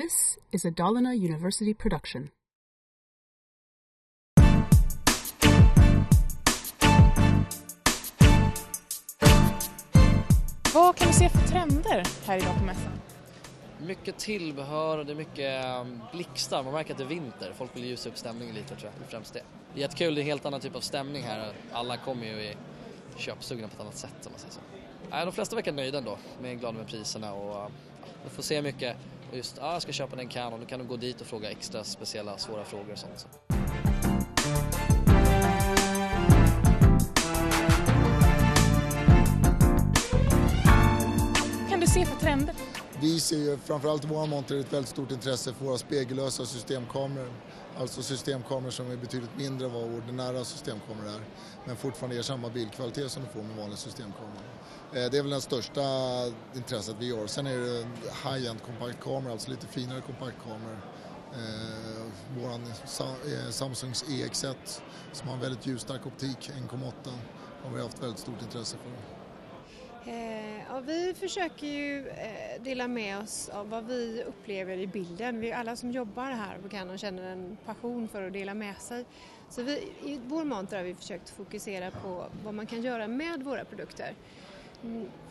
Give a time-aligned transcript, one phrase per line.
[0.00, 2.28] This is a Dalarna University production.
[10.74, 12.92] Vad kan du se för trender här idag på mässan?
[13.86, 16.62] Mycket tillbehör och det är mycket um, blixtar.
[16.62, 17.52] Man märker att det är vinter.
[17.56, 19.08] Folk vill ljusa upp stämningen lite tror jag.
[19.08, 19.42] Främst det.
[19.74, 21.52] Det är jättekul, det är en helt annan typ av stämning här.
[21.72, 22.56] Alla kommer ju i
[23.16, 24.60] köpsugna på ett annat sätt om man säger så.
[25.10, 27.68] De flesta verkar nöjda ändå, med glada med priserna och uh,
[28.24, 28.96] du får se mycket.
[29.30, 31.50] Och just, ah, jag ska köpa den Canon, då kan du gå dit och fråga
[31.50, 33.18] extra speciella svåra frågor och sånt.
[33.18, 33.28] Så.
[41.60, 42.54] Vad kan du se för trender?
[43.00, 47.32] Vi ser ju framförallt i våra monter ett väldigt stort intresse för våra spegellösa systemkameror.
[47.78, 51.20] Alltså systemkameror som är betydligt mindre än vad ordinära systemkameror är.
[51.64, 54.42] Men fortfarande ger samma bildkvalitet som du får med vanliga systemkameror.
[54.94, 55.82] Eh, det är väl det största
[56.54, 57.26] intresset vi gör.
[57.26, 57.86] Sen är det
[58.24, 60.78] high-end kompaktkameror, alltså lite finare kompaktkameror.
[61.32, 62.02] Eh,
[62.36, 64.54] vår eh, Samsungs EX1
[65.12, 66.92] som har en väldigt ljusstark optik, 1,8
[67.62, 69.22] har vi haft väldigt stort intresse för.
[70.10, 75.40] Eh, ja, vi försöker ju eh, dela med oss av vad vi upplever i bilden.
[75.40, 79.04] Vi, alla som jobbar här på Canon känner en passion för att dela med sig.
[79.48, 79.72] Så vi,
[80.04, 84.14] i vår monter har vi försökt fokusera på vad man kan göra med våra produkter.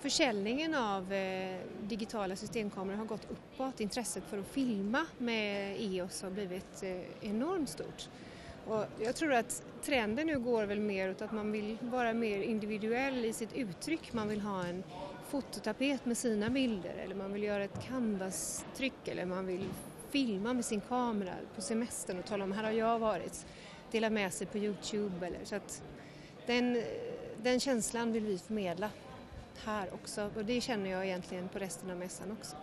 [0.00, 3.80] Försäljningen av eh, digitala systemkameror har gått uppåt.
[3.80, 8.08] Intresset för att filma med EOS har blivit eh, enormt stort.
[8.66, 12.42] Och jag tror att trenden nu går väl mer åt att man vill vara mer
[12.42, 14.12] individuell i sitt uttryck.
[14.12, 14.82] Man vill ha en
[15.28, 19.68] fototapet med sina bilder eller man vill göra ett canvas-tryck eller man vill
[20.10, 23.46] filma med sin kamera på semestern och tala om här har jag varit.
[23.90, 25.82] Dela med sig på Youtube eller så att
[26.46, 26.82] den,
[27.42, 28.90] den känslan vill vi förmedla
[29.66, 32.56] här också och det känner jag egentligen på resten av mässan också.